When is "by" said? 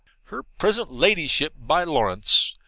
1.55-1.83